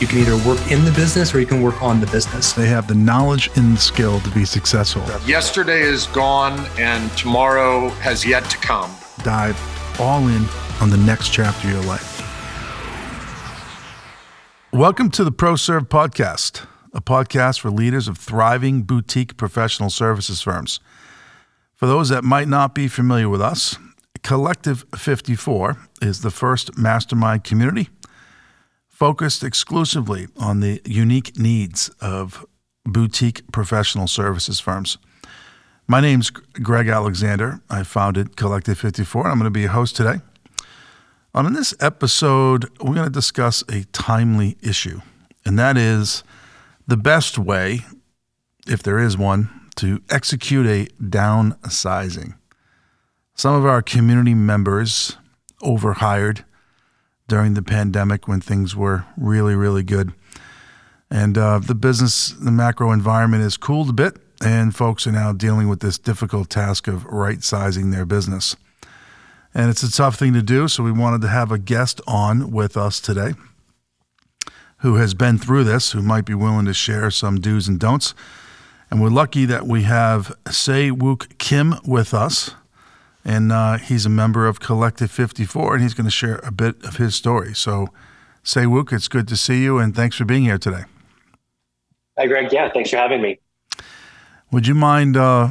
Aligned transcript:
You 0.00 0.06
can 0.06 0.20
either 0.20 0.48
work 0.48 0.58
in 0.72 0.86
the 0.86 0.92
business 0.92 1.34
or 1.34 1.40
you 1.40 1.46
can 1.46 1.60
work 1.60 1.82
on 1.82 2.00
the 2.00 2.06
business. 2.06 2.54
They 2.54 2.68
have 2.68 2.88
the 2.88 2.94
knowledge 2.94 3.50
and 3.56 3.76
the 3.76 3.80
skill 3.80 4.18
to 4.20 4.30
be 4.30 4.46
successful. 4.46 5.02
Yesterday 5.28 5.82
is 5.82 6.06
gone 6.06 6.58
and 6.78 7.12
tomorrow 7.18 7.90
has 8.00 8.24
yet 8.24 8.48
to 8.48 8.56
come. 8.56 8.90
Dive 9.24 9.60
all 10.00 10.26
in 10.28 10.46
on 10.80 10.88
the 10.88 10.96
next 10.96 11.34
chapter 11.34 11.68
of 11.68 11.74
your 11.74 11.82
life. 11.82 12.18
Welcome 14.72 15.10
to 15.10 15.22
the 15.22 15.32
ProServe 15.32 15.88
Podcast, 15.90 16.66
a 16.94 17.02
podcast 17.02 17.60
for 17.60 17.70
leaders 17.70 18.08
of 18.08 18.16
thriving 18.16 18.84
boutique 18.84 19.36
professional 19.36 19.90
services 19.90 20.40
firms. 20.40 20.80
For 21.74 21.84
those 21.84 22.08
that 22.08 22.24
might 22.24 22.48
not 22.48 22.74
be 22.74 22.88
familiar 22.88 23.28
with 23.28 23.42
us, 23.42 23.76
Collective 24.22 24.86
54 24.96 25.76
is 26.00 26.22
the 26.22 26.30
first 26.30 26.78
mastermind 26.78 27.44
community 27.44 27.90
focused 29.00 29.42
exclusively 29.42 30.28
on 30.36 30.60
the 30.60 30.78
unique 30.84 31.38
needs 31.38 31.88
of 32.02 32.44
boutique 32.84 33.50
professional 33.50 34.06
services 34.06 34.60
firms. 34.60 34.98
My 35.88 36.02
name's 36.02 36.28
Greg 36.28 36.86
Alexander. 36.86 37.62
I 37.70 37.82
founded 37.82 38.36
Collective 38.36 38.78
54, 38.78 39.22
and 39.22 39.32
I'm 39.32 39.38
going 39.38 39.46
to 39.46 39.50
be 39.50 39.62
your 39.62 39.70
host 39.70 39.96
today. 39.96 40.20
On 41.34 41.50
this 41.54 41.72
episode, 41.80 42.68
we're 42.78 42.94
going 42.94 43.06
to 43.06 43.10
discuss 43.10 43.62
a 43.70 43.84
timely 43.84 44.58
issue, 44.60 45.00
and 45.46 45.58
that 45.58 45.78
is 45.78 46.22
the 46.86 46.98
best 46.98 47.38
way, 47.38 47.86
if 48.66 48.82
there 48.82 48.98
is 48.98 49.16
one, 49.16 49.48
to 49.76 50.02
execute 50.10 50.66
a 50.66 50.84
downsizing. 51.02 52.34
Some 53.34 53.54
of 53.54 53.64
our 53.64 53.80
community 53.80 54.34
members 54.34 55.16
overhired 55.62 56.44
during 57.30 57.54
the 57.54 57.62
pandemic 57.62 58.26
when 58.26 58.40
things 58.40 58.74
were 58.74 59.04
really, 59.16 59.54
really 59.54 59.84
good. 59.84 60.12
And 61.08 61.38
uh, 61.38 61.60
the 61.60 61.76
business, 61.76 62.30
the 62.30 62.50
macro 62.50 62.90
environment 62.90 63.44
has 63.44 63.56
cooled 63.56 63.88
a 63.88 63.92
bit, 63.92 64.18
and 64.42 64.74
folks 64.74 65.06
are 65.06 65.12
now 65.12 65.32
dealing 65.32 65.68
with 65.68 65.78
this 65.78 65.96
difficult 65.96 66.50
task 66.50 66.88
of 66.88 67.04
right 67.04 67.42
sizing 67.42 67.92
their 67.92 68.04
business. 68.04 68.56
And 69.54 69.70
it's 69.70 69.84
a 69.84 69.92
tough 69.92 70.16
thing 70.16 70.32
to 70.34 70.42
do, 70.42 70.66
so 70.66 70.82
we 70.82 70.90
wanted 70.90 71.20
to 71.22 71.28
have 71.28 71.52
a 71.52 71.58
guest 71.58 72.00
on 72.06 72.50
with 72.50 72.76
us 72.76 73.00
today 73.00 73.34
who 74.78 74.96
has 74.96 75.14
been 75.14 75.38
through 75.38 75.64
this, 75.64 75.92
who 75.92 76.02
might 76.02 76.24
be 76.24 76.34
willing 76.34 76.66
to 76.66 76.74
share 76.74 77.10
some 77.10 77.40
do's 77.40 77.68
and 77.68 77.78
don'ts. 77.78 78.12
And 78.90 79.00
we're 79.00 79.08
lucky 79.08 79.44
that 79.44 79.66
we 79.66 79.82
have 79.82 80.34
Sei-Wook 80.50 81.38
Kim 81.38 81.74
with 81.84 82.12
us 82.12 82.54
and 83.24 83.52
uh, 83.52 83.78
he's 83.78 84.06
a 84.06 84.10
member 84.10 84.46
of 84.46 84.60
Collective 84.60 85.10
54, 85.10 85.74
and 85.74 85.82
he's 85.82 85.94
going 85.94 86.06
to 86.06 86.10
share 86.10 86.36
a 86.42 86.50
bit 86.50 86.82
of 86.84 86.96
his 86.96 87.14
story. 87.14 87.54
So, 87.54 87.88
Sei-Wook, 88.42 88.92
it's 88.92 89.08
good 89.08 89.28
to 89.28 89.36
see 89.36 89.62
you, 89.62 89.78
and 89.78 89.94
thanks 89.94 90.16
for 90.16 90.24
being 90.24 90.44
here 90.44 90.58
today. 90.58 90.84
Hi, 92.18 92.26
Greg. 92.26 92.52
Yeah, 92.52 92.70
thanks 92.70 92.90
for 92.90 92.96
having 92.96 93.22
me. 93.22 93.38
Would 94.50 94.66
you 94.66 94.74
mind 94.74 95.16
uh, 95.16 95.50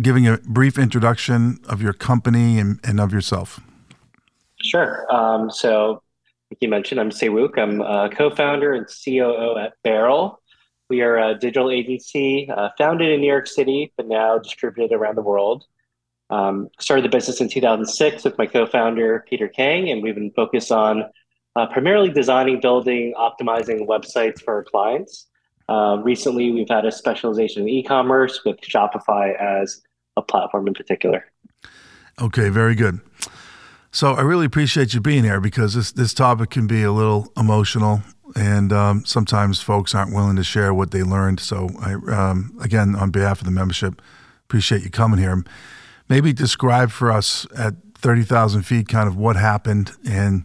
giving 0.00 0.26
a 0.26 0.38
brief 0.38 0.78
introduction 0.78 1.58
of 1.68 1.80
your 1.80 1.92
company 1.92 2.58
and, 2.58 2.80
and 2.82 3.00
of 3.00 3.12
yourself? 3.12 3.60
Sure. 4.62 5.06
Um, 5.14 5.50
so, 5.50 6.02
like 6.50 6.58
you 6.60 6.68
mentioned, 6.68 7.00
I'm 7.00 7.10
Sei-Wook. 7.10 7.58
I'm 7.58 7.80
a 7.82 8.08
co-founder 8.10 8.72
and 8.72 8.86
COO 8.86 9.56
at 9.58 9.74
Barrel. 9.84 10.40
We 10.88 11.02
are 11.02 11.16
a 11.16 11.34
digital 11.34 11.70
agency 11.70 12.48
uh, 12.48 12.70
founded 12.78 13.10
in 13.10 13.20
New 13.20 13.26
York 13.26 13.48
City, 13.48 13.92
but 13.96 14.06
now 14.06 14.38
distributed 14.38 14.94
around 14.94 15.16
the 15.16 15.22
world. 15.22 15.64
Um, 16.28 16.68
started 16.80 17.04
the 17.04 17.08
business 17.08 17.40
in 17.40 17.48
2006 17.48 18.24
with 18.24 18.36
my 18.36 18.46
co-founder 18.46 19.24
Peter 19.28 19.48
Kang, 19.48 19.90
and 19.90 20.02
we've 20.02 20.14
been 20.14 20.32
focused 20.32 20.72
on 20.72 21.04
uh, 21.54 21.66
primarily 21.66 22.10
designing, 22.10 22.60
building, 22.60 23.14
optimizing 23.16 23.86
websites 23.86 24.42
for 24.42 24.54
our 24.54 24.64
clients. 24.64 25.26
Uh, 25.68 25.98
recently, 26.02 26.50
we've 26.50 26.68
had 26.68 26.84
a 26.84 26.92
specialization 26.92 27.62
in 27.62 27.68
e-commerce 27.68 28.40
with 28.44 28.60
Shopify 28.60 29.34
as 29.40 29.82
a 30.16 30.22
platform 30.22 30.66
in 30.66 30.74
particular. 30.74 31.24
Okay, 32.20 32.48
very 32.48 32.74
good. 32.74 33.00
So 33.90 34.12
I 34.12 34.22
really 34.22 34.46
appreciate 34.46 34.94
you 34.94 35.00
being 35.00 35.24
here 35.24 35.40
because 35.40 35.74
this 35.74 35.92
this 35.92 36.12
topic 36.12 36.50
can 36.50 36.66
be 36.66 36.82
a 36.82 36.92
little 36.92 37.32
emotional, 37.36 38.02
and 38.34 38.72
um, 38.72 39.04
sometimes 39.06 39.62
folks 39.62 39.94
aren't 39.94 40.14
willing 40.14 40.36
to 40.36 40.44
share 40.44 40.74
what 40.74 40.90
they 40.90 41.02
learned. 41.02 41.40
So 41.40 41.70
I, 41.80 41.94
um, 42.12 42.56
again, 42.60 42.94
on 42.94 43.10
behalf 43.10 43.40
of 43.40 43.46
the 43.46 43.50
membership, 43.50 44.02
appreciate 44.44 44.82
you 44.82 44.90
coming 44.90 45.18
here 45.18 45.44
maybe 46.08 46.32
describe 46.32 46.90
for 46.90 47.10
us 47.10 47.46
at 47.56 47.74
30,000 47.94 48.62
feet 48.62 48.88
kind 48.88 49.08
of 49.08 49.16
what 49.16 49.36
happened 49.36 49.92
and 50.08 50.44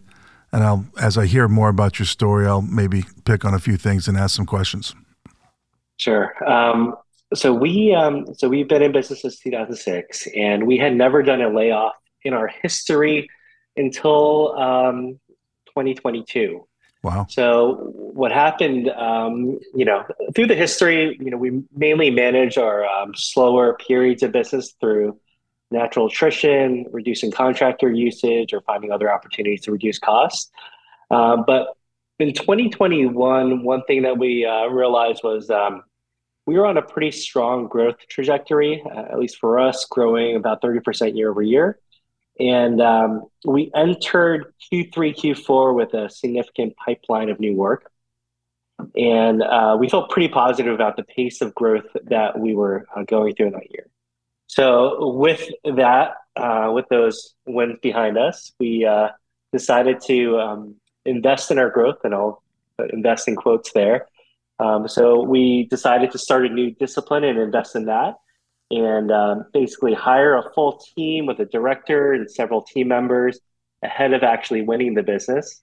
and 0.54 0.62
I'll 0.64 0.84
as 1.00 1.16
I 1.16 1.26
hear 1.26 1.48
more 1.48 1.68
about 1.68 1.98
your 1.98 2.06
story 2.06 2.46
I'll 2.46 2.62
maybe 2.62 3.04
pick 3.24 3.44
on 3.44 3.54
a 3.54 3.58
few 3.58 3.76
things 3.76 4.08
and 4.08 4.16
ask 4.16 4.36
some 4.36 4.46
questions. 4.46 4.94
Sure. 5.96 6.32
Um, 6.50 6.94
so 7.34 7.52
we 7.54 7.94
um, 7.94 8.34
so 8.34 8.48
we've 8.48 8.68
been 8.68 8.82
in 8.82 8.92
business 8.92 9.22
since 9.22 9.38
2006 9.38 10.28
and 10.36 10.66
we 10.66 10.76
had 10.76 10.94
never 10.94 11.22
done 11.22 11.40
a 11.40 11.48
layoff 11.48 11.94
in 12.24 12.34
our 12.34 12.48
history 12.62 13.28
until 13.76 14.58
um, 14.58 15.20
2022. 15.66 16.66
Wow. 17.02 17.26
So 17.28 17.90
what 17.94 18.30
happened, 18.30 18.88
um, 18.90 19.58
you 19.74 19.84
know, 19.84 20.04
through 20.34 20.46
the 20.46 20.54
history, 20.54 21.16
you 21.20 21.30
know, 21.30 21.36
we 21.36 21.62
mainly 21.74 22.10
manage 22.10 22.58
our 22.58 22.84
um, 22.84 23.12
slower 23.16 23.74
periods 23.74 24.22
of 24.22 24.30
business 24.30 24.74
through 24.80 25.18
natural 25.72 26.06
attrition, 26.06 26.86
reducing 26.92 27.30
contractor 27.30 27.90
usage, 27.90 28.52
or 28.52 28.60
finding 28.62 28.92
other 28.92 29.12
opportunities 29.12 29.62
to 29.62 29.72
reduce 29.72 29.98
costs. 29.98 30.50
Uh, 31.10 31.36
but 31.36 31.76
in 32.18 32.32
2021, 32.32 33.62
one 33.62 33.82
thing 33.84 34.02
that 34.02 34.18
we 34.18 34.44
uh, 34.44 34.66
realized 34.66 35.22
was 35.24 35.50
um, 35.50 35.82
we 36.46 36.56
were 36.56 36.66
on 36.66 36.76
a 36.76 36.82
pretty 36.82 37.10
strong 37.10 37.68
growth 37.68 37.96
trajectory, 38.08 38.82
uh, 38.84 39.02
at 39.12 39.18
least 39.18 39.38
for 39.38 39.58
us, 39.58 39.84
growing 39.86 40.36
about 40.36 40.62
30% 40.62 41.16
year 41.16 41.30
over 41.30 41.42
year. 41.42 41.78
And 42.40 42.80
um, 42.80 43.26
we 43.44 43.70
entered 43.74 44.52
Q3, 44.72 45.14
Q4 45.14 45.74
with 45.74 45.94
a 45.94 46.08
significant 46.10 46.76
pipeline 46.76 47.28
of 47.28 47.38
new 47.38 47.54
work. 47.54 47.90
And 48.96 49.42
uh, 49.42 49.76
we 49.78 49.88
felt 49.88 50.10
pretty 50.10 50.28
positive 50.28 50.74
about 50.74 50.96
the 50.96 51.04
pace 51.04 51.40
of 51.40 51.54
growth 51.54 51.86
that 52.04 52.38
we 52.38 52.54
were 52.54 52.86
uh, 52.96 53.02
going 53.02 53.34
through 53.34 53.48
in 53.48 53.52
that 53.52 53.70
year. 53.70 53.86
So 54.52 55.14
with 55.16 55.48
that, 55.64 56.16
uh, 56.36 56.72
with 56.74 56.86
those 56.90 57.34
wins 57.46 57.78
behind 57.80 58.18
us, 58.18 58.52
we 58.60 58.84
uh, 58.84 59.08
decided 59.50 60.02
to 60.08 60.38
um, 60.38 60.74
invest 61.06 61.50
in 61.50 61.58
our 61.58 61.70
growth, 61.70 62.00
and 62.04 62.14
I'll 62.14 62.42
invest 62.92 63.28
in 63.28 63.34
quotes 63.34 63.72
there. 63.72 64.08
Um, 64.58 64.88
so 64.88 65.22
we 65.22 65.64
decided 65.70 66.10
to 66.10 66.18
start 66.18 66.44
a 66.44 66.50
new 66.50 66.70
discipline 66.70 67.24
and 67.24 67.38
invest 67.38 67.74
in 67.76 67.86
that, 67.86 68.16
and 68.70 69.10
um, 69.10 69.46
basically 69.54 69.94
hire 69.94 70.36
a 70.36 70.52
full 70.52 70.84
team 70.94 71.24
with 71.24 71.40
a 71.40 71.46
director 71.46 72.12
and 72.12 72.30
several 72.30 72.60
team 72.60 72.88
members 72.88 73.40
ahead 73.82 74.12
of 74.12 74.22
actually 74.22 74.60
winning 74.60 74.92
the 74.92 75.02
business. 75.02 75.62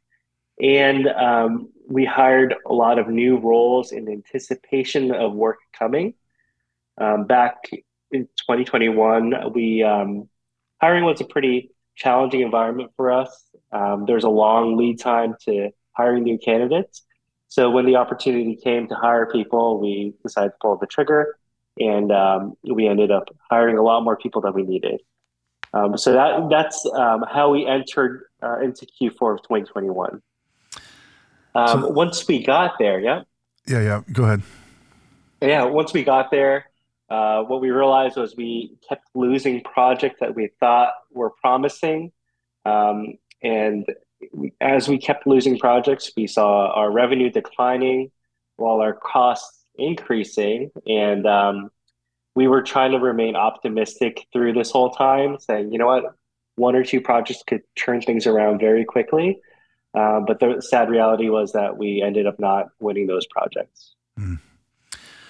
And 0.60 1.10
um, 1.10 1.70
we 1.88 2.06
hired 2.06 2.56
a 2.66 2.74
lot 2.74 2.98
of 2.98 3.08
new 3.08 3.38
roles 3.38 3.92
in 3.92 4.10
anticipation 4.10 5.14
of 5.14 5.36
work 5.36 5.60
coming. 5.78 6.16
Um, 6.98 7.26
back 7.26 7.70
in 8.12 8.26
2021, 8.38 9.54
we 9.54 9.84
um, 9.84 10.30
hiring 10.82 11.04
was 11.04 11.22
a 11.22 11.26
pretty 11.26 11.72
challenging 11.96 12.42
environment 12.42 12.92
for 12.96 13.12
us. 13.12 13.44
Um, 13.72 14.06
there's 14.08 14.24
a 14.24 14.30
long 14.30 14.78
lead 14.78 15.00
time 15.00 15.36
to 15.46 15.70
hiring 15.92 16.24
new 16.24 16.38
candidates. 16.38 17.04
So 17.50 17.70
when 17.70 17.86
the 17.86 17.96
opportunity 17.96 18.56
came 18.56 18.88
to 18.88 18.96
hire 18.96 19.26
people, 19.26 19.80
we 19.80 20.14
decided 20.24 20.50
to 20.52 20.56
pull 20.62 20.78
the 20.78 20.88
trigger, 20.88 21.38
and 21.78 22.12
um, 22.12 22.54
we 22.64 22.88
ended 22.88 23.12
up 23.12 23.36
hiring 23.50 23.78
a 23.78 23.82
lot 23.82 24.04
more 24.04 24.16
people 24.16 24.42
than 24.42 24.54
we 24.54 24.64
needed. 24.64 25.02
Um, 25.74 25.98
so 25.98 26.14
that 26.14 26.48
that's 26.50 26.84
um, 26.96 27.24
how 27.30 27.52
we 27.52 27.66
entered 27.66 28.24
uh, 28.42 28.60
into 28.60 28.86
Q4 28.86 29.36
of 29.36 29.42
2021. 29.44 30.22
Um, 31.56 31.82
so, 31.82 31.90
once 31.90 32.28
we 32.28 32.44
got 32.44 32.78
there, 32.80 33.00
yeah. 33.00 33.24
Yeah, 33.68 33.82
yeah. 33.82 34.02
Go 34.12 34.24
ahead. 34.24 34.42
Yeah, 35.42 35.64
once 35.66 35.94
we 35.94 36.04
got 36.04 36.32
there, 36.32 36.69
uh, 37.10 37.44
what 37.44 37.62
we 37.62 37.72
realized 37.72 38.18
was 38.18 38.36
we 38.36 38.78
kept 38.88 39.08
losing 39.16 39.64
projects 39.64 40.20
that 40.20 40.36
we 40.36 40.50
thought 40.60 40.94
were 41.12 41.32
promising. 41.32 42.12
Um, 42.66 43.18
and 43.42 43.86
we, 44.32 44.54
as 44.62 44.88
we 44.88 44.98
kept 44.98 45.26
losing 45.26 45.58
projects, 45.58 46.12
we 46.16 46.28
saw 46.28 46.72
our 46.72 46.92
revenue 46.92 47.32
declining 47.32 48.12
while 48.58 48.82
our 48.82 48.94
costs 48.94 49.66
increasing. 49.76 50.72
And 50.86 51.26
um, 51.26 51.72
we 52.36 52.48
were 52.48 52.62
trying 52.62 52.92
to 52.92 53.00
remain 53.00 53.36
optimistic 53.36 54.28
through 54.32 54.54
this 54.54 54.70
whole 54.70 54.92
time, 54.92 55.40
saying, 55.40 55.72
you 55.72 55.80
know 55.80 55.88
what, 55.88 56.16
one 56.56 56.76
or 56.76 56.84
two 56.84 57.02
projects 57.02 57.42
could 57.48 57.62
turn 57.76 58.02
things 58.02 58.28
around 58.28 58.60
very 58.60 58.86
quickly. 58.86 59.40
Uh, 59.96 60.20
but 60.20 60.40
the 60.40 60.62
sad 60.62 60.90
reality 60.90 61.30
was 61.30 61.54
that 61.54 61.76
we 61.78 62.04
ended 62.04 62.28
up 62.28 62.40
not 62.40 62.68
winning 62.80 63.08
those 63.08 63.26
projects. 63.28 63.96
Mm. 64.20 64.40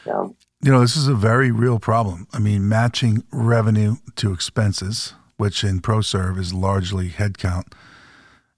Yeah. 0.05 0.27
You 0.61 0.73
know, 0.73 0.81
this 0.81 0.97
is 0.97 1.07
a 1.07 1.15
very 1.15 1.51
real 1.51 1.79
problem. 1.79 2.27
I 2.33 2.39
mean, 2.39 2.67
matching 2.67 3.23
revenue 3.31 3.95
to 4.17 4.33
expenses, 4.33 5.13
which 5.37 5.63
in 5.63 5.79
ProServe 5.79 6.37
is 6.37 6.53
largely 6.53 7.07
headcount, 7.11 7.71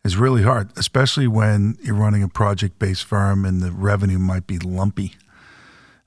is 0.04 0.18
really 0.18 0.42
hard, 0.42 0.72
especially 0.76 1.28
when 1.28 1.78
you're 1.84 1.94
running 1.94 2.24
a 2.24 2.28
project 2.28 2.80
based 2.80 3.04
firm 3.04 3.46
and 3.46 3.62
the 3.62 3.72
revenue 3.72 4.18
might 4.18 4.48
be 4.48 4.58
lumpy. 4.58 5.14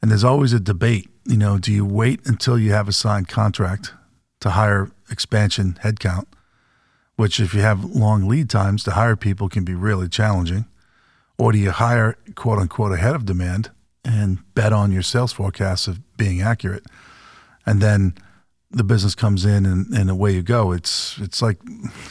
And 0.03 0.11
there's 0.11 0.25
always 0.25 0.53
a 0.53 0.59
debate. 0.59 1.11
You 1.27 1.37
know, 1.37 1.59
do 1.59 1.71
you 1.71 1.85
wait 1.85 2.27
until 2.27 2.59
you 2.59 2.73
have 2.73 2.89
a 2.89 2.93
signed 2.93 3.29
contract 3.29 3.93
to 4.41 4.51
hire 4.51 4.91
expansion 5.13 5.79
headcount? 5.85 6.27
Which, 7.15 7.39
if 7.39 7.55
you 7.55 7.61
have 7.61 7.85
long 7.85 8.27
lead 8.27 8.51
times 8.51 8.83
to 8.83 8.91
hire 8.91 9.15
people, 9.15 9.49
can 9.49 9.65
be 9.65 9.75
really 9.75 10.09
challenging. 10.09 10.67
Or 11.39 11.53
do 11.53 11.59
you 11.59 11.71
hire 11.71 12.19
quote 12.35 12.59
unquote 12.59 12.91
ahead 12.91 13.15
of 13.15 13.27
demand 13.27 13.71
and 14.05 14.39
bet 14.55 14.73
on 14.73 14.93
your 14.93 15.03
sales 15.03 15.33
forecasts 15.33 15.87
of 15.89 16.01
being 16.17 16.43
accurate? 16.43 16.85
And 17.67 17.81
then 17.81 18.15
the 18.71 18.85
business 18.85 19.15
comes 19.15 19.45
in 19.45 19.65
and, 19.65 19.87
and 19.95 20.11
away 20.11 20.33
you 20.33 20.43
go. 20.43 20.73
It's 20.73 21.19
it's 21.19 21.41
like 21.41 21.59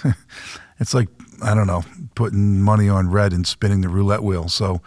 it's 0.80 0.94
like 0.94 1.10
I 1.44 1.54
don't 1.54 1.68
know, 1.68 1.84
putting 2.16 2.62
money 2.62 2.90
on 2.90 3.10
red 3.10 3.34
and 3.34 3.46
spinning 3.46 3.82
the 3.82 3.90
roulette 3.90 4.24
wheel. 4.24 4.48
So 4.48 4.82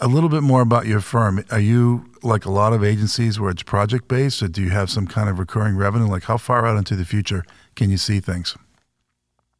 a 0.00 0.08
little 0.08 0.28
bit 0.28 0.42
more 0.42 0.62
about 0.62 0.86
your 0.86 1.00
firm. 1.00 1.44
Are 1.50 1.60
you 1.60 2.10
like 2.22 2.44
a 2.44 2.50
lot 2.50 2.72
of 2.72 2.82
agencies 2.84 3.38
where 3.38 3.50
it's 3.50 3.62
project 3.62 4.08
based 4.08 4.42
or 4.42 4.48
do 4.48 4.62
you 4.62 4.70
have 4.70 4.90
some 4.90 5.06
kind 5.06 5.28
of 5.28 5.38
recurring 5.38 5.76
revenue? 5.76 6.06
Like 6.06 6.24
how 6.24 6.36
far 6.36 6.66
out 6.66 6.76
into 6.76 6.96
the 6.96 7.04
future 7.04 7.44
can 7.74 7.90
you 7.90 7.96
see 7.96 8.20
things? 8.20 8.56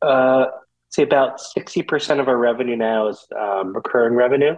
Uh, 0.01 0.47
say 0.91 1.03
about 1.03 1.41
60% 1.41 2.21
of 2.21 2.29
our 2.29 2.37
revenue 2.37 2.77
now 2.77 3.09
is 3.09 3.27
um, 3.39 3.75
recurring 3.75 4.15
revenue 4.15 4.57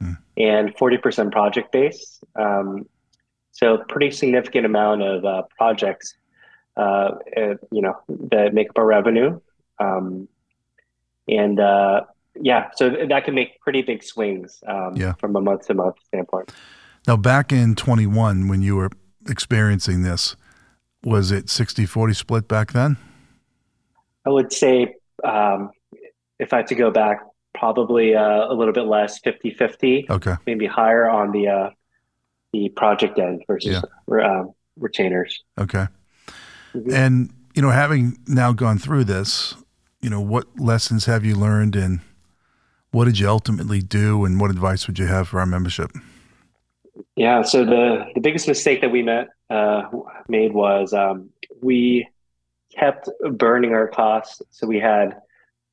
hmm. 0.00 0.12
and 0.36 0.74
40% 0.76 1.32
project 1.32 1.72
based. 1.72 2.22
Um, 2.34 2.86
so 3.52 3.78
pretty 3.88 4.10
significant 4.10 4.66
amount 4.66 5.02
of 5.02 5.24
uh, 5.24 5.42
projects, 5.56 6.14
uh, 6.76 7.12
you 7.70 7.82
know, 7.82 7.94
that 8.08 8.52
make 8.52 8.70
up 8.70 8.78
our 8.78 8.86
revenue. 8.86 9.40
Um, 9.78 10.28
and 11.28 11.58
uh, 11.58 12.02
yeah, 12.40 12.68
so 12.74 12.90
that 13.08 13.24
can 13.24 13.34
make 13.34 13.60
pretty 13.60 13.82
big 13.82 14.02
swings 14.02 14.62
um, 14.66 14.94
yeah. 14.94 15.14
from 15.14 15.34
a 15.36 15.40
month 15.40 15.66
to 15.68 15.74
month 15.74 15.96
standpoint. 16.06 16.52
Now, 17.06 17.16
back 17.16 17.52
in 17.52 17.74
21, 17.74 18.48
when 18.48 18.62
you 18.62 18.76
were 18.76 18.90
experiencing 19.28 20.02
this, 20.02 20.36
was 21.04 21.30
it 21.30 21.48
60 21.48 21.86
40 21.86 22.14
split 22.14 22.48
back 22.48 22.72
then? 22.72 22.96
I 24.26 24.30
would 24.30 24.52
say, 24.52 24.96
um, 25.24 25.70
if 26.38 26.52
I 26.52 26.58
had 26.58 26.66
to 26.68 26.74
go 26.74 26.90
back, 26.90 27.20
probably 27.56 28.14
uh, 28.14 28.46
a 28.46 28.54
little 28.54 28.72
bit 28.72 28.84
less 28.86 29.18
50 29.20 29.50
50. 29.50 30.06
Okay. 30.10 30.34
Maybe 30.46 30.66
higher 30.66 31.08
on 31.08 31.32
the 31.32 31.48
uh, 31.48 31.70
the 32.52 32.68
project 32.70 33.18
end 33.18 33.42
versus 33.46 33.82
yeah. 33.82 34.22
Um, 34.24 34.52
retainers. 34.78 35.42
Okay. 35.58 35.86
Mm-hmm. 36.74 36.92
And, 36.92 37.32
you 37.54 37.62
know, 37.62 37.70
having 37.70 38.18
now 38.26 38.52
gone 38.52 38.78
through 38.78 39.04
this, 39.04 39.54
you 40.00 40.10
know, 40.10 40.20
what 40.20 40.46
lessons 40.58 41.06
have 41.06 41.24
you 41.24 41.34
learned 41.34 41.74
and 41.74 42.00
what 42.90 43.06
did 43.06 43.18
you 43.18 43.28
ultimately 43.28 43.80
do 43.80 44.24
and 44.24 44.40
what 44.40 44.50
advice 44.50 44.86
would 44.86 44.98
you 44.98 45.06
have 45.06 45.28
for 45.28 45.40
our 45.40 45.46
membership? 45.46 45.90
Yeah, 47.16 47.42
so 47.42 47.64
the, 47.64 48.04
the 48.14 48.20
biggest 48.20 48.46
mistake 48.46 48.80
that 48.82 48.90
we 48.90 49.02
met, 49.02 49.28
uh, 49.50 49.82
made 50.28 50.52
was 50.52 50.92
um, 50.92 51.30
we 51.62 52.08
kept 52.74 53.08
burning 53.32 53.72
our 53.72 53.88
costs. 53.88 54.42
So 54.50 54.66
we 54.66 54.78
had 54.78 55.16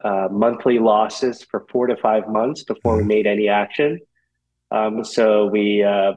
uh, 0.03 0.27
monthly 0.31 0.79
losses 0.79 1.43
for 1.43 1.65
four 1.69 1.87
to 1.87 1.95
five 1.97 2.27
months 2.27 2.63
before 2.63 2.97
mm-hmm. 2.97 3.07
we 3.07 3.15
made 3.15 3.27
any 3.27 3.47
action. 3.47 3.99
Um, 4.71 5.03
so 5.03 5.47
we, 5.47 5.83
uh, 5.83 6.13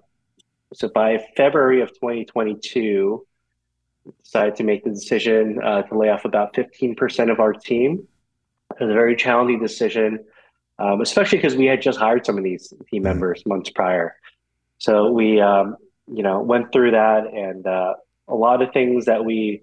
so 0.74 0.88
by 0.88 1.24
February 1.36 1.82
of 1.82 1.90
2022, 1.90 3.24
decided 4.22 4.56
to 4.56 4.64
make 4.64 4.84
the 4.84 4.90
decision 4.90 5.60
uh, 5.62 5.82
to 5.82 5.98
lay 5.98 6.08
off 6.08 6.24
about 6.24 6.54
15% 6.54 7.30
of 7.30 7.40
our 7.40 7.52
team. 7.52 8.06
It 8.78 8.84
was 8.84 8.90
a 8.90 8.94
very 8.94 9.16
challenging 9.16 9.60
decision, 9.60 10.24
um, 10.78 11.00
especially 11.00 11.38
because 11.38 11.56
we 11.56 11.66
had 11.66 11.82
just 11.82 11.98
hired 11.98 12.26
some 12.26 12.38
of 12.38 12.44
these 12.44 12.68
team 12.68 12.78
mm-hmm. 12.80 13.02
members 13.04 13.44
months 13.46 13.70
prior. 13.70 14.16
So 14.78 15.10
we, 15.10 15.40
um, 15.40 15.76
you 16.06 16.22
know, 16.22 16.40
went 16.40 16.72
through 16.72 16.92
that, 16.92 17.26
and 17.26 17.66
uh, 17.66 17.94
a 18.28 18.34
lot 18.34 18.62
of 18.62 18.72
things 18.72 19.06
that 19.06 19.24
we, 19.24 19.62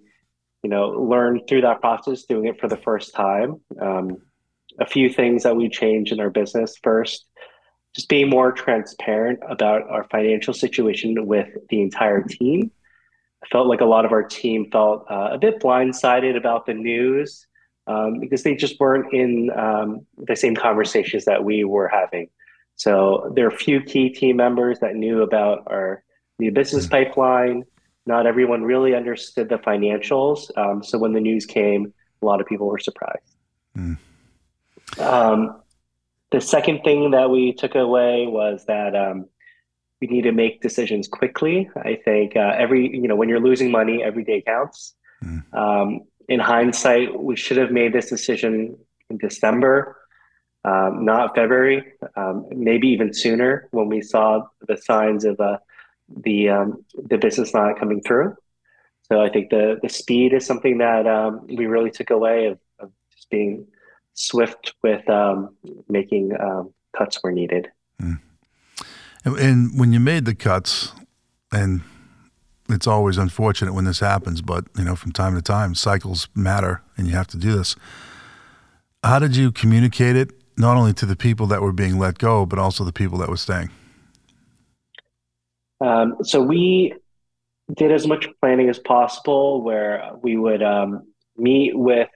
you 0.64 0.70
know, 0.70 0.90
learned 0.90 1.42
through 1.48 1.62
that 1.62 1.82
process, 1.82 2.24
doing 2.24 2.46
it 2.46 2.60
for 2.60 2.68
the 2.68 2.78
first 2.78 3.14
time. 3.14 3.62
Um, 3.80 4.18
a 4.80 4.88
few 4.88 5.10
things 5.10 5.44
that 5.44 5.56
we 5.56 5.70
changed 5.70 6.12
in 6.12 6.20
our 6.20 6.32
business 6.32 6.76
first 6.82 7.26
just 7.94 8.10
being 8.10 8.28
more 8.28 8.52
transparent 8.52 9.38
about 9.48 9.84
our 9.88 10.04
financial 10.06 10.52
situation 10.52 11.28
with 11.28 11.48
the 11.70 11.80
entire 11.80 12.24
team 12.24 12.72
I 13.44 13.48
felt 13.48 13.68
like 13.68 13.82
a 13.82 13.86
lot 13.86 14.06
of 14.06 14.12
our 14.14 14.24
team 14.24 14.70
felt 14.72 15.06
uh, 15.10 15.30
a 15.34 15.38
bit 15.38 15.60
blindsided 15.60 16.38
about 16.38 16.66
the 16.66 16.74
news 16.74 17.46
um, 17.88 18.20
because 18.20 18.44
they 18.44 18.56
just 18.56 18.80
weren't 18.80 19.14
in 19.14 19.50
um, 19.52 20.06
the 20.18 20.36
same 20.36 20.56
conversations 20.56 21.26
that 21.26 21.44
we 21.44 21.66
were 21.66 21.90
having. 21.90 22.30
So 22.78 23.34
there 23.36 23.46
are 23.46 23.54
a 23.54 23.58
few 23.58 23.82
key 23.82 24.10
team 24.10 24.38
members 24.38 24.80
that 24.80 24.96
knew 24.96 25.22
about 25.22 25.64
our 25.68 26.04
new 26.40 26.52
business 26.52 26.88
mm. 26.88 26.92
pipeline. 26.92 27.64
Not 28.06 28.26
everyone 28.26 28.64
really 28.64 28.96
understood 28.96 29.50
the 29.50 29.58
financials. 29.58 30.56
Um, 30.58 30.84
so 30.84 30.98
when 30.98 31.14
the 31.14 31.22
news 31.22 31.46
came, 31.46 31.94
a 32.22 32.26
lot 32.26 32.42
of 32.42 32.48
people 32.48 32.68
were 32.68 32.80
surprised. 32.80 33.36
Mm. 33.78 33.98
Um, 35.00 35.62
the 36.32 36.42
second 36.42 36.82
thing 36.84 37.12
that 37.12 37.30
we 37.30 37.54
took 37.54 37.76
away 37.76 38.26
was 38.28 38.66
that 38.68 38.96
um, 38.96 39.28
we 40.02 40.08
need 40.08 40.24
to 40.24 40.32
make 40.32 40.62
decisions 40.62 41.08
quickly. 41.08 41.70
I 41.78 42.00
think 42.04 42.36
uh, 42.36 42.54
every 42.58 42.90
you 42.94 43.08
know 43.08 43.16
when 43.16 43.30
you're 43.30 43.40
losing 43.40 43.72
money, 43.72 44.04
every 44.04 44.24
day 44.24 44.42
counts. 44.42 44.96
Mm. 45.24 45.54
Um, 45.54 46.02
in 46.28 46.40
hindsight, 46.40 47.20
we 47.20 47.36
should 47.36 47.58
have 47.58 47.72
made 47.72 47.94
this 47.94 48.10
decision 48.10 48.78
in 49.10 49.18
December, 49.18 49.98
um, 50.66 51.06
not 51.06 51.36
February, 51.36 51.94
um, 52.16 52.48
maybe 52.52 52.88
even 52.88 53.14
sooner 53.14 53.68
when 53.72 53.88
we 53.88 54.02
saw 54.02 54.42
the 54.68 54.78
signs 54.78 55.26
of 55.26 55.40
uh, 55.40 55.58
the 56.10 56.50
um, 56.50 56.86
the 56.96 57.18
business 57.18 57.54
not 57.54 57.80
coming 57.80 58.02
through. 58.02 58.36
So 59.04 59.22
I 59.22 59.30
think 59.30 59.50
the 59.50 59.80
the 59.82 59.90
speed 59.90 60.34
is 60.34 60.46
something 60.46 60.78
that 60.80 61.08
um, 61.08 61.46
we 61.48 61.66
really 61.66 61.92
took 61.92 62.10
away 62.10 62.48
of, 62.48 62.60
of 62.80 62.92
just 63.12 63.30
being 63.30 63.68
swift 64.14 64.74
with 64.84 65.08
um, 65.10 65.56
making 65.90 66.32
cuts 66.98 67.18
where 67.22 67.34
needed. 67.34 67.70
Mm. 68.02 68.20
And, 69.26 69.38
and 69.38 69.80
when 69.80 69.94
you 69.94 70.00
made 70.00 70.26
the 70.26 70.36
cuts, 70.36 70.94
and 71.52 71.82
it's 72.70 72.88
always 72.88 73.18
unfortunate 73.18 73.74
when 73.74 73.86
this 73.86 74.00
happens, 74.00 74.42
but 74.42 74.66
you 74.78 74.84
know, 74.84 74.96
from 74.96 75.12
time 75.12 75.36
to 75.36 75.42
time, 75.42 75.76
cycles 75.76 76.28
matter, 76.36 76.82
and 76.98 77.08
you 77.08 77.14
have 77.14 77.28
to 77.28 77.38
do 77.38 77.56
this. 77.56 77.76
How 79.04 79.20
did 79.20 79.36
you 79.36 79.52
communicate 79.52 80.16
it, 80.16 80.32
not 80.58 80.78
only 80.78 80.94
to 80.94 81.06
the 81.06 81.16
people 81.16 81.46
that 81.48 81.62
were 81.62 81.74
being 81.74 82.00
let 82.00 82.18
go, 82.18 82.46
but 82.46 82.58
also 82.58 82.84
the 82.84 82.94
people 82.94 83.18
that 83.20 83.30
were 83.30 83.38
staying? 83.38 83.70
Um, 85.84 86.18
so 86.24 86.42
we 86.42 86.94
did 87.74 87.92
as 87.92 88.08
much 88.08 88.28
planning 88.40 88.70
as 88.70 88.80
possible, 88.80 89.62
where 89.62 90.12
we 90.22 90.38
would 90.38 90.64
um, 90.64 91.08
meet 91.38 91.78
with 91.78 92.10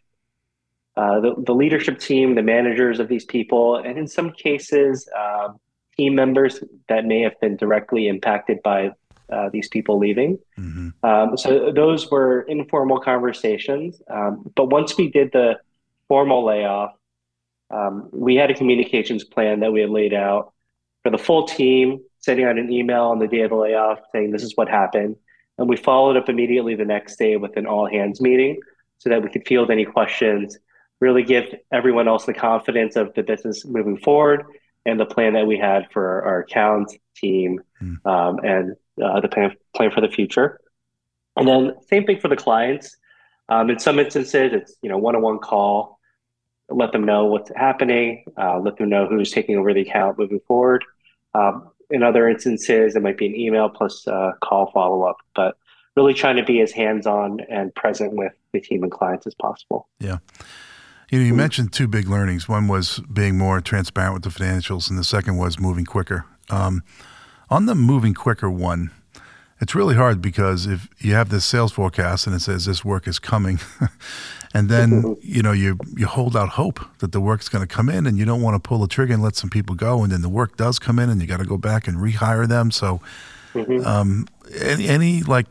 uh, 0.96 1.20
the, 1.20 1.36
the, 1.46 1.54
leadership 1.54 2.00
team, 2.00 2.36
the 2.36 2.42
managers 2.42 3.00
of 3.00 3.08
these 3.08 3.26
people, 3.26 3.76
and 3.76 3.98
in 3.98 4.08
some 4.08 4.32
cases, 4.32 5.08
um, 5.18 5.60
team 5.98 6.16
members 6.16 6.64
that 6.88 7.06
may 7.06 7.22
have 7.22 7.40
been 7.40 7.58
directly 7.58 8.08
impacted 8.08 8.62
by 8.64 8.92
uh, 9.32 9.50
these 9.52 9.68
people 9.68 10.00
leaving. 10.00 10.40
Mm-hmm. 10.58 11.06
Um, 11.06 11.38
so 11.38 11.72
those 11.72 12.10
were 12.10 12.42
informal 12.44 13.00
conversations. 13.00 14.02
Um, 14.10 14.50
but 14.56 14.70
once 14.70 14.98
we 14.98 15.10
did 15.10 15.32
the 15.34 15.60
formal 16.08 16.46
layoff, 16.46 16.94
um, 17.70 18.10
we 18.14 18.36
had 18.36 18.50
a 18.50 18.54
communications 18.54 19.24
plan 19.24 19.60
that 19.60 19.74
we 19.74 19.82
had 19.82 19.90
laid 19.90 20.14
out 20.14 20.54
for 21.04 21.12
the 21.12 21.18
full 21.18 21.46
team, 21.46 22.00
sending 22.20 22.46
out 22.46 22.58
an 22.58 22.72
email 22.72 23.04
on 23.06 23.20
the 23.20 23.28
day 23.28 23.42
of 23.42 23.50
the 23.52 23.56
layoff 23.56 24.00
saying 24.12 24.32
this 24.32 24.44
is 24.44 24.56
what 24.56 24.70
happened. 24.70 25.16
And 25.58 25.68
we 25.68 25.78
followed 25.78 26.18
up 26.18 26.30
immediately 26.30 26.76
the 26.76 26.86
next 26.86 27.18
day 27.18 27.38
with 27.38 27.58
an 27.58 27.66
all 27.66 27.90
hands 27.90 28.22
meeting 28.22 28.60
so 29.00 29.10
that 29.10 29.24
we 29.24 29.30
could 29.30 29.48
field 29.48 29.72
any 29.72 29.86
questions, 29.86 30.58
really 31.00 31.24
give 31.24 31.54
everyone 31.72 32.08
else 32.08 32.26
the 32.26 32.34
confidence 32.34 32.96
of 32.96 33.14
the 33.14 33.24
business 33.24 33.66
moving 33.66 33.98
forward 33.98 34.46
and 34.86 35.00
the 35.00 35.06
plan 35.06 35.34
that 35.34 35.46
we 35.46 35.58
had 35.58 35.88
for 35.92 36.24
our 36.24 36.40
account 36.40 36.92
team 37.16 37.62
mm. 37.82 38.06
um, 38.06 38.40
and 38.44 38.76
uh, 39.04 39.20
the 39.20 39.28
plan, 39.28 39.56
plan 39.76 39.92
for 39.92 40.02
the 40.02 40.10
future. 40.10 40.60
And 41.36 41.48
then 41.48 41.76
same 41.88 42.06
thing 42.06 42.20
for 42.20 42.30
the 42.30 42.36
clients. 42.36 42.98
Um, 43.50 43.70
in 43.70 43.80
some 43.80 44.00
instances, 44.00 44.52
it's 44.54 44.76
you 44.82 44.90
know 44.90 44.98
one-on-one 44.98 45.40
call, 45.40 46.00
let 46.70 46.92
them 46.92 47.06
know 47.06 47.26
what's 47.26 47.52
happening, 47.56 48.26
uh, 48.38 48.60
let 48.60 48.78
them 48.78 48.90
know 48.90 49.08
who's 49.08 49.32
taking 49.32 49.58
over 49.58 49.74
the 49.74 49.82
account 49.82 50.18
moving 50.18 50.42
forward. 50.48 50.84
Um, 51.34 51.70
in 51.90 52.04
other 52.04 52.28
instances, 52.28 52.96
it 52.96 53.02
might 53.02 53.18
be 53.18 53.26
an 53.26 53.36
email 53.36 53.70
plus 53.70 54.08
uh, 54.08 54.32
call 54.42 54.72
follow-up, 54.72 55.18
but 55.36 55.58
really 55.96 56.14
trying 56.14 56.36
to 56.36 56.44
be 56.44 56.62
as 56.62 56.72
hands-on 56.72 57.40
and 57.50 57.74
present 57.76 58.14
with 58.16 58.34
the 58.54 58.62
team 58.62 58.84
and 58.84 58.92
clients 58.92 59.26
as 59.26 59.34
possible. 59.36 59.88
Yeah. 60.00 60.18
You 61.12 61.20
know, 61.20 61.26
you 61.26 61.34
mentioned 61.34 61.72
two 61.72 61.88
big 61.88 62.10
learnings. 62.10 62.50
One 62.50 62.68
was 62.68 63.00
being 63.12 63.38
more 63.38 63.62
transparent 63.62 64.14
with 64.14 64.24
the 64.24 64.30
financials, 64.30 64.90
and 64.90 65.00
the 65.00 65.04
second 65.04 65.38
was 65.38 65.58
moving 65.58 65.86
quicker. 65.86 66.26
Um, 66.50 66.84
on 67.50 67.66
the 67.66 67.76
moving 67.76 68.14
quicker 68.14 68.50
one, 68.50 68.92
it's 69.60 69.74
really 69.74 69.96
hard 69.96 70.22
because 70.22 70.66
if 70.66 70.88
you 71.00 71.14
have 71.14 71.30
this 71.30 71.46
sales 71.46 71.72
forecast 71.72 72.28
and 72.28 72.36
it 72.36 72.42
says 72.42 72.66
this 72.66 72.86
work 72.86 73.08
is 73.08 73.20
coming, 73.20 73.60
and 74.54 74.70
then 74.70 75.16
you 75.22 75.42
know 75.42 75.52
you 75.52 75.78
you 75.96 76.08
hold 76.08 76.36
out 76.36 76.50
hope 76.50 76.80
that 77.00 77.12
the 77.12 77.22
work's 77.22 77.50
going 77.50 77.66
to 77.66 77.74
come 77.74 77.90
in, 77.90 78.06
and 78.06 78.18
you 78.18 78.26
don't 78.26 78.42
want 78.42 78.62
to 78.62 78.68
pull 78.68 78.80
the 78.80 78.88
trigger 78.88 79.14
and 79.14 79.24
let 79.24 79.36
some 79.36 79.50
people 79.50 79.76
go, 79.76 80.04
and 80.04 80.12
then 80.12 80.22
the 80.22 80.30
work 80.30 80.58
does 80.58 80.80
come 80.80 81.00
in, 81.00 81.10
and 81.10 81.22
you 81.22 81.28
got 81.28 81.40
to 81.40 81.46
go 81.46 81.58
back 81.58 81.88
and 81.88 81.98
rehire 81.98 82.48
them. 82.48 82.72
So, 82.72 83.02
mm-hmm. 83.54 83.86
um, 83.86 84.28
any, 84.62 84.88
any 84.88 85.24
like 85.24 85.48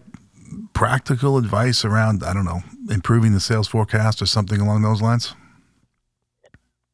practical 0.72 1.38
advice 1.38 1.84
around 1.84 2.22
I 2.22 2.32
don't 2.32 2.44
know 2.44 2.60
improving 2.90 3.32
the 3.32 3.40
sales 3.40 3.68
forecast 3.68 4.22
or 4.22 4.26
something 4.26 4.60
along 4.60 4.82
those 4.82 5.02
lines? 5.02 5.34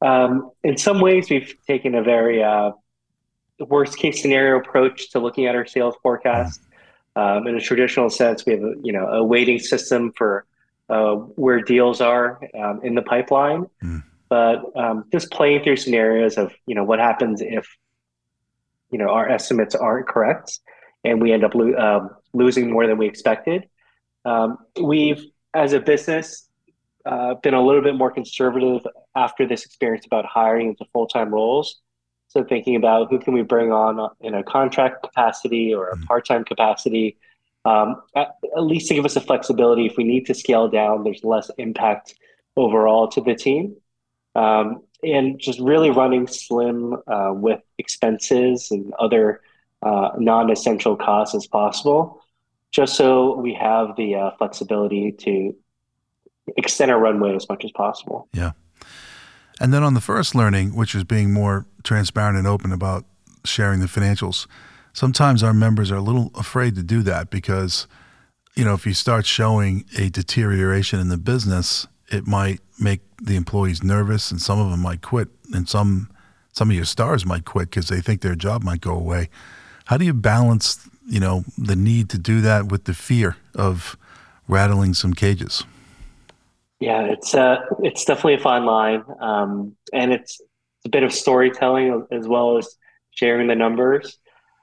Um, 0.01 0.51
in 0.65 0.77
some 0.77 1.01
ways, 1.01 1.31
we've 1.31 1.55
taken 1.67 1.95
a 1.95 2.03
very 2.03 2.43
uh, 2.43 2.73
worst 3.61 3.97
case 3.97 4.21
scenario 4.21 4.59
approach 4.59 5.11
to 5.11 5.21
looking 5.21 5.47
at 5.47 5.55
our 5.55 5.67
sales 5.67 5.95
forecast. 6.03 6.61
Mm-hmm. 6.61 6.72
Um, 7.15 7.47
in 7.47 7.57
a 7.57 7.61
traditional 7.61 8.09
sense, 8.09 8.47
we 8.47 8.55
have 8.55 8.63
a, 8.63 8.75
you 8.83 8.93
know 8.93 9.07
a 9.07 9.25
weighting 9.25 9.59
system 9.59 10.13
for 10.17 10.47
uh, 10.89 11.15
where 11.15 11.61
deals 11.61 12.01
are 12.01 12.41
um, 12.59 12.81
in 12.83 12.95
the 12.95 13.03
pipeline. 13.03 13.67
Mm. 13.83 14.03
But 14.29 14.65
um, 14.77 15.05
just 15.13 15.31
playing 15.31 15.63
through 15.63 15.77
scenarios 15.77 16.39
of 16.39 16.53
you 16.67 16.75
know 16.75 16.85
what 16.85 16.99
happens 16.99 17.43
if 17.43 17.67
you 18.91 18.99
know 18.99 19.09
our 19.09 19.29
estimates 19.29 19.75
aren't 19.75 20.09
correct 20.09 20.59
and 21.05 21.21
we 21.21 21.33
end 21.33 21.45
up 21.45 21.55
lo- 21.55 21.75
um, 21.75 22.11
losing 22.33 22.71
more 22.71 22.87
than 22.87 22.99
we 22.99 23.07
expected. 23.07 23.69
Um, 24.25 24.59
we've 24.81 25.25
as 25.55 25.73
a 25.73 25.81
business 25.81 26.49
uh, 27.05 27.35
been 27.43 27.55
a 27.55 27.63
little 27.63 27.83
bit 27.83 27.95
more 27.95 28.11
conservative 28.11 28.87
after 29.17 29.47
this 29.47 29.65
experience 29.67 30.07
about 30.07 30.25
hiring 30.25 30.69
into 30.69 30.85
full 30.93 31.07
time 31.07 31.33
roles. 31.33 31.82
So 32.33 32.43
thinking 32.43 32.77
about 32.77 33.11
who 33.11 33.19
can 33.19 33.35
we 33.35 33.43
bring 33.43 33.73
on 33.73 34.11
in 34.23 34.33
a 34.33 34.43
contract 34.43 35.03
capacity 35.03 35.75
or 35.75 35.89
a 35.89 35.97
mm. 35.99 36.07
part-time 36.07 36.45
capacity, 36.45 37.19
um, 37.67 38.01
at, 38.17 38.37
at, 38.57 38.63
least 38.63 38.89
to 38.89 38.95
give 38.95 39.05
us 39.05 39.13
the 39.13 39.21
flexibility. 39.21 39.85
If 39.85 39.99
we 39.99 40.05
need 40.05 40.25
to 40.27 40.35
scale 40.35 40.67
down, 40.67 41.05
there's 41.05 41.23
less 41.23 41.51
impact 41.59 42.15
overall 42.57 43.09
to 43.09 43.21
the 43.21 43.35
team. 43.35 43.77
Um, 44.35 44.83
and 45.03 45.39
just 45.39 45.61
really 45.61 45.91
running 45.91 46.27
slim 46.27 46.95
uh, 47.07 47.33
with 47.35 47.61
expenses 47.77 48.71
and 48.71 48.95
other 48.99 49.43
uh, 49.83 50.13
non-essential 50.17 50.97
costs 50.97 51.35
as 51.35 51.47
possible, 51.47 52.23
just 52.71 52.95
so 52.95 53.37
we 53.37 53.53
have 53.53 53.95
the 53.97 54.15
uh, 54.15 54.31
flexibility 54.39 55.13
to 55.13 55.55
extend 56.57 56.91
our 56.91 56.99
runway 56.99 57.37
as 57.37 57.47
much 57.51 57.63
as 57.63 57.73
possible. 57.73 58.27
Yeah. 58.33 58.53
And 59.63 59.73
then 59.73 59.85
on 59.85 59.95
the 59.95 60.01
first 60.01 60.35
learning, 60.35 60.75
which 60.75 60.93
is 60.93 61.05
being 61.05 61.33
more 61.33 61.67
transparent 61.85 62.37
and 62.37 62.49
open 62.49 62.73
about 62.73 63.05
sharing 63.45 63.79
the 63.79 63.87
financials, 63.87 64.49
sometimes 64.93 65.45
our 65.45 65.55
members 65.55 65.93
are 65.93 65.99
a 65.99 66.03
little 66.03 66.33
afraid 66.35 66.75
to 66.75 66.83
do 66.83 67.01
that 67.03 67.31
because, 67.31 67.87
you 68.57 68.65
know, 68.65 68.75
if 68.75 68.85
you 68.87 68.93
start 68.93 69.25
showing 69.25 69.85
a 69.97 70.09
deterioration 70.09 70.99
in 70.99 71.11
the 71.11 71.17
business, 71.17 71.87
it 72.11 72.27
might 72.27 72.59
make 72.81 73.03
the 73.23 73.37
employees 73.37 73.85
nervous 73.85 74.33
and 74.33 74.43
some 74.43 74.59
of 74.59 74.69
them 74.69 74.81
might 74.81 75.01
quit 75.01 75.29
and 75.55 75.69
some 75.69 76.11
some 76.53 76.69
of 76.69 76.75
your 76.75 76.85
stars 76.85 77.25
might 77.25 77.45
quit 77.45 77.71
because 77.71 77.87
they 77.87 78.01
think 78.01 78.21
their 78.21 78.35
job 78.35 78.65
might 78.65 78.81
go 78.81 78.93
away. 78.93 79.31
How 79.85 79.97
do 79.97 80.05
you 80.05 80.13
balance, 80.13 80.89
you 81.07 81.21
know, 81.21 81.45
the 81.57 81.77
need 81.77 82.11
to 82.11 82.19
do 82.19 82.41
that 82.41 82.67
with 82.67 82.85
the 82.85 82.95
fear 82.95 83.37
of 83.55 83.97
rattling 84.49 84.93
some 84.93 85.15
cages? 85.15 85.65
Yeah, 86.83 87.03
it's 87.05 87.33
uh, 87.33 87.59
it's 87.85 88.05
definitely 88.05 88.35
a 88.35 88.39
fine 88.41 88.65
line, 88.65 89.05
um, 89.21 89.77
and 89.93 90.13
it's, 90.13 90.41
a 90.85 90.89
bit 90.89 91.05
of 91.05 91.13
storytelling 91.13 92.09
as 92.11 92.27
well 92.27 92.59
as 92.59 92.77
sharing 93.13 93.47
the 93.47 93.55
numbers. 93.55 94.19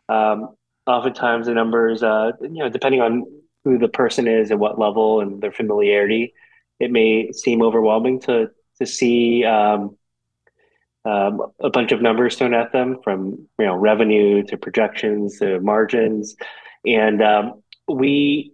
Um, 0.10 0.54
oftentimes, 0.86 1.46
the 1.46 1.54
numbers, 1.54 2.04
uh, 2.04 2.34
you 2.42 2.62
know, 2.62 2.68
depending 2.68 3.00
on 3.00 3.24
who 3.64 3.78
the 3.78 3.88
person 3.88 4.28
is 4.28 4.52
and 4.52 4.60
what 4.60 4.78
level 4.78 5.22
and 5.22 5.42
their 5.42 5.54
familiarity, 5.54 6.34
it 6.78 6.92
may 6.92 7.32
seem 7.32 7.62
overwhelming 7.64 8.20
to 8.24 8.52
to 8.80 8.86
see 8.86 9.46
um, 9.46 9.96
um, 11.06 11.42
a 11.62 11.70
bunch 11.70 11.94
of 11.94 12.02
numbers 12.02 12.36
thrown 12.36 12.54
at 12.54 12.74
them 12.74 12.98
from 13.02 13.48
you 13.58 13.66
know 13.66 13.76
revenue 13.78 14.44
to 14.44 14.58
projections 14.58 15.40
to 15.40 15.62
margins, 15.62 16.36
and 16.86 17.22
um, 17.24 17.64
we 17.88 18.52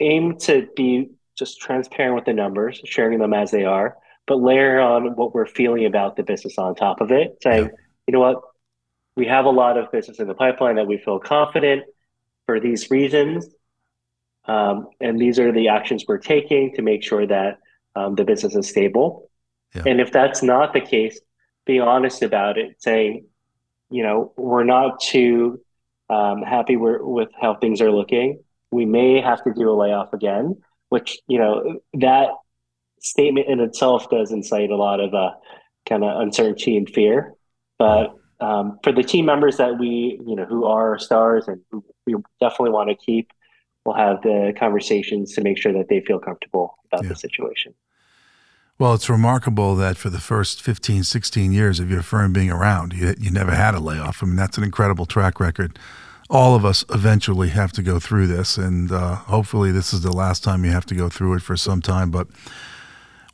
aim 0.00 0.38
to 0.38 0.66
be 0.74 1.10
just 1.38 1.60
transparent 1.60 2.14
with 2.16 2.24
the 2.24 2.32
numbers, 2.32 2.80
sharing 2.84 3.18
them 3.18 3.32
as 3.32 3.50
they 3.50 3.64
are, 3.64 3.96
but 4.26 4.40
layer 4.40 4.80
on 4.80 5.14
what 5.16 5.34
we're 5.34 5.46
feeling 5.46 5.86
about 5.86 6.16
the 6.16 6.22
business 6.22 6.58
on 6.58 6.74
top 6.74 7.00
of 7.00 7.12
it, 7.12 7.38
saying, 7.42 7.64
yeah. 7.64 7.70
you 8.06 8.12
know 8.12 8.20
what, 8.20 8.40
we 9.16 9.26
have 9.26 9.44
a 9.44 9.50
lot 9.50 9.78
of 9.78 9.90
business 9.90 10.18
in 10.18 10.28
the 10.28 10.34
pipeline 10.34 10.76
that 10.76 10.86
we 10.86 10.98
feel 10.98 11.18
confident 11.18 11.84
for 12.46 12.60
these 12.60 12.90
reasons. 12.90 13.46
Um, 14.44 14.88
and 15.00 15.20
these 15.20 15.38
are 15.38 15.52
the 15.52 15.68
actions 15.68 16.04
we're 16.08 16.18
taking 16.18 16.74
to 16.74 16.82
make 16.82 17.02
sure 17.02 17.26
that 17.26 17.58
um, 17.94 18.14
the 18.14 18.24
business 18.24 18.54
is 18.54 18.68
stable. 18.68 19.30
Yeah. 19.74 19.82
And 19.86 20.00
if 20.00 20.12
that's 20.12 20.42
not 20.42 20.72
the 20.72 20.80
case, 20.80 21.20
be 21.66 21.80
honest 21.80 22.22
about 22.22 22.58
it, 22.58 22.76
saying, 22.78 23.26
you 23.90 24.02
know, 24.02 24.32
we're 24.36 24.64
not 24.64 25.00
too 25.00 25.60
um, 26.08 26.42
happy 26.42 26.76
with 26.76 27.28
how 27.40 27.54
things 27.54 27.80
are 27.80 27.92
looking. 27.92 28.42
We 28.70 28.86
may 28.86 29.20
have 29.20 29.44
to 29.44 29.52
do 29.52 29.70
a 29.70 29.72
layoff 29.72 30.12
again 30.12 30.62
which 30.88 31.18
you 31.26 31.38
know 31.38 31.80
that 31.94 32.28
statement 33.00 33.48
in 33.48 33.60
itself 33.60 34.08
does 34.10 34.32
incite 34.32 34.70
a 34.70 34.76
lot 34.76 35.00
of 35.00 35.14
uh, 35.14 35.30
kind 35.88 36.04
of 36.04 36.20
uncertainty 36.20 36.76
and 36.76 36.88
fear. 36.88 37.34
But 37.78 38.14
um, 38.40 38.78
for 38.82 38.92
the 38.92 39.02
team 39.02 39.26
members 39.26 39.56
that 39.58 39.78
we 39.78 40.20
you 40.26 40.36
know 40.36 40.44
who 40.44 40.64
are 40.64 40.98
stars 40.98 41.48
and 41.48 41.60
who 41.70 41.84
we 42.06 42.14
definitely 42.40 42.70
want 42.70 42.90
to 42.90 42.96
keep, 42.96 43.30
we'll 43.84 43.96
have 43.96 44.22
the 44.22 44.52
conversations 44.58 45.34
to 45.34 45.42
make 45.42 45.58
sure 45.58 45.72
that 45.72 45.88
they 45.88 46.00
feel 46.00 46.18
comfortable 46.18 46.76
about 46.86 47.04
yeah. 47.04 47.10
the 47.10 47.16
situation. 47.16 47.74
Well, 48.78 48.94
it's 48.94 49.10
remarkable 49.10 49.74
that 49.74 49.96
for 49.96 50.08
the 50.08 50.20
first 50.20 50.62
15, 50.62 51.02
16 51.02 51.50
years 51.50 51.80
of 51.80 51.90
your 51.90 52.02
firm 52.02 52.32
being 52.32 52.48
around, 52.48 52.92
you, 52.92 53.12
you 53.18 53.28
never 53.28 53.50
had 53.50 53.74
a 53.74 53.80
layoff. 53.80 54.22
I 54.22 54.26
mean, 54.26 54.36
that's 54.36 54.56
an 54.56 54.62
incredible 54.62 55.04
track 55.04 55.40
record 55.40 55.76
all 56.30 56.54
of 56.54 56.64
us 56.64 56.84
eventually 56.90 57.48
have 57.48 57.72
to 57.72 57.82
go 57.82 57.98
through 57.98 58.26
this, 58.26 58.58
and 58.58 58.92
uh, 58.92 59.16
hopefully, 59.16 59.72
this 59.72 59.92
is 59.92 60.02
the 60.02 60.12
last 60.12 60.44
time 60.44 60.64
you 60.64 60.70
have 60.70 60.86
to 60.86 60.94
go 60.94 61.08
through 61.08 61.34
it 61.34 61.42
for 61.42 61.56
some 61.56 61.80
time. 61.80 62.10
But 62.10 62.28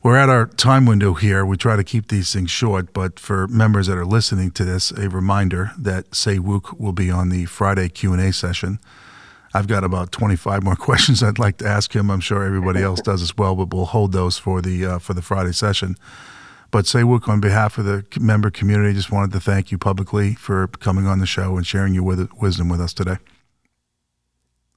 we're 0.01 0.17
at 0.17 0.29
our 0.29 0.45
time 0.45 0.85
window 0.85 1.13
here. 1.13 1.45
We 1.45 1.57
try 1.57 1.75
to 1.75 1.83
keep 1.83 2.07
these 2.07 2.31
things 2.31 2.51
short, 2.51 2.93
but 2.93 3.19
for 3.19 3.47
members 3.47 3.87
that 3.87 3.97
are 3.97 4.05
listening 4.05 4.51
to 4.51 4.63
this, 4.63 4.91
a 4.91 5.09
reminder 5.09 5.71
that 5.77 6.15
Sei-Wook 6.15 6.79
will 6.79 6.93
be 6.93 7.11
on 7.11 7.29
the 7.29 7.45
Friday 7.45 7.89
Q 7.89 8.13
and 8.13 8.21
A 8.21 8.31
session. 8.31 8.79
I've 9.53 9.67
got 9.67 9.83
about 9.83 10.11
25 10.11 10.63
more 10.63 10.75
questions 10.77 11.23
I'd 11.23 11.39
like 11.39 11.57
to 11.57 11.67
ask 11.67 11.93
him. 11.93 12.09
I'm 12.09 12.19
sure 12.19 12.43
everybody 12.43 12.81
else 12.81 13.01
does 13.01 13.21
as 13.21 13.35
well, 13.37 13.55
but 13.55 13.73
we'll 13.73 13.85
hold 13.85 14.11
those 14.11 14.37
for 14.37 14.61
the 14.61 14.85
uh, 14.85 14.99
for 14.99 15.13
the 15.13 15.21
Friday 15.21 15.53
session. 15.53 15.97
But 16.75 16.87
Sei-Wook, 16.87 17.29
on 17.29 17.39
behalf 17.39 17.77
of 17.77 17.85
the 17.85 18.05
member 18.19 18.51
community, 18.51 18.93
just 18.93 19.09
wanted 19.09 19.31
to 19.31 19.39
thank 19.39 19.71
you 19.71 19.77
publicly 19.77 20.33
for 20.35 20.67
coming 20.67 21.07
on 21.07 21.19
the 21.19 21.25
show 21.25 21.55
and 21.55 21.65
sharing 21.65 21.93
your 21.93 22.03
wisdom 22.03 22.67
with 22.67 22.81
us 22.81 22.93
today. 22.93 23.15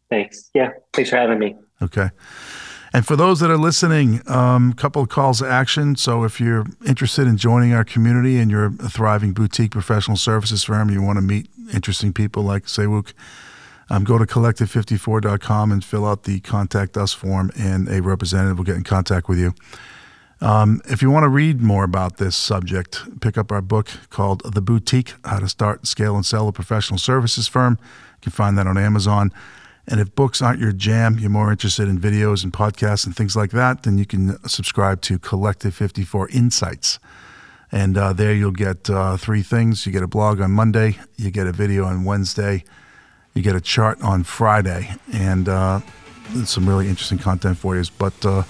Thanks. 0.08 0.48
Yeah, 0.54 0.74
thanks 0.92 1.10
for 1.10 1.16
having 1.16 1.40
me. 1.40 1.56
Okay. 1.82 2.10
And 2.92 3.04
for 3.04 3.16
those 3.16 3.40
that 3.40 3.50
are 3.50 3.58
listening, 3.58 4.20
a 4.28 4.38
um, 4.38 4.74
couple 4.74 5.02
of 5.02 5.08
calls 5.08 5.40
to 5.40 5.48
action. 5.48 5.96
So 5.96 6.22
if 6.22 6.38
you're 6.38 6.66
interested 6.86 7.26
in 7.26 7.36
joining 7.36 7.72
our 7.72 7.84
community 7.84 8.38
and 8.38 8.48
you're 8.48 8.66
a 8.66 8.88
thriving 8.88 9.32
boutique 9.32 9.72
professional 9.72 10.16
services 10.16 10.62
firm, 10.62 10.90
you 10.90 11.02
want 11.02 11.16
to 11.16 11.22
meet 11.22 11.48
interesting 11.74 12.12
people 12.12 12.44
like 12.44 12.68
Sei-Wook, 12.68 13.12
um, 13.90 14.04
go 14.04 14.18
to 14.18 14.24
collective54.com 14.24 15.72
and 15.72 15.84
fill 15.84 16.06
out 16.06 16.22
the 16.22 16.38
contact 16.38 16.96
us 16.96 17.12
form, 17.12 17.50
and 17.58 17.88
a 17.88 18.00
representative 18.02 18.56
will 18.56 18.64
get 18.64 18.76
in 18.76 18.84
contact 18.84 19.28
with 19.28 19.40
you. 19.40 19.52
Um, 20.40 20.80
if 20.88 21.02
you 21.02 21.10
want 21.10 21.24
to 21.24 21.28
read 21.28 21.60
more 21.60 21.84
about 21.84 22.18
this 22.18 22.36
subject, 22.36 23.20
pick 23.20 23.36
up 23.36 23.50
our 23.50 23.60
book 23.60 23.88
called 24.10 24.42
The 24.54 24.60
Boutique 24.60 25.14
How 25.24 25.40
to 25.40 25.48
Start, 25.48 25.86
Scale, 25.86 26.14
and 26.14 26.24
Sell 26.24 26.46
a 26.46 26.52
Professional 26.52 26.98
Services 26.98 27.48
Firm. 27.48 27.78
You 27.80 28.22
can 28.22 28.32
find 28.32 28.56
that 28.56 28.66
on 28.66 28.78
Amazon. 28.78 29.32
And 29.88 30.00
if 30.00 30.14
books 30.14 30.40
aren't 30.42 30.60
your 30.60 30.72
jam, 30.72 31.18
you're 31.18 31.30
more 31.30 31.50
interested 31.50 31.88
in 31.88 31.98
videos 31.98 32.44
and 32.44 32.52
podcasts 32.52 33.06
and 33.06 33.16
things 33.16 33.34
like 33.34 33.50
that, 33.52 33.82
then 33.82 33.98
you 33.98 34.04
can 34.04 34.38
subscribe 34.46 35.00
to 35.02 35.18
Collective 35.18 35.74
54 35.74 36.28
Insights. 36.28 36.98
And 37.72 37.98
uh, 37.98 38.12
there 38.12 38.34
you'll 38.34 38.50
get 38.52 38.88
uh, 38.88 39.16
three 39.16 39.42
things 39.42 39.86
you 39.86 39.92
get 39.92 40.02
a 40.02 40.08
blog 40.08 40.40
on 40.40 40.52
Monday, 40.52 40.98
you 41.16 41.30
get 41.30 41.46
a 41.46 41.52
video 41.52 41.84
on 41.84 42.04
Wednesday, 42.04 42.64
you 43.34 43.42
get 43.42 43.56
a 43.56 43.60
chart 43.60 44.00
on 44.02 44.24
Friday, 44.24 44.94
and 45.12 45.48
uh, 45.48 45.80
some 46.44 46.68
really 46.68 46.88
interesting 46.88 47.18
content 47.18 47.58
for 47.58 47.76
you. 47.76 47.84
But 47.98 48.24
uh, 48.24 48.42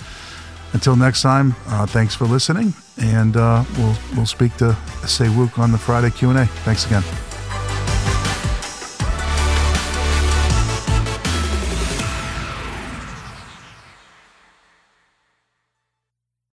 until 0.72 0.96
next 0.96 1.22
time, 1.22 1.54
uh, 1.68 1.86
thanks 1.86 2.14
for 2.14 2.26
listening, 2.26 2.74
and 2.98 3.36
uh, 3.36 3.64
we'll 3.76 3.96
we'll 4.16 4.26
speak 4.26 4.56
to 4.58 4.76
Sei-Wook 5.06 5.58
on 5.58 5.72
the 5.72 5.78
Friday 5.78 6.10
Q 6.10 6.30
and 6.30 6.38
A. 6.38 6.46
Thanks 6.64 6.86
again. 6.86 7.27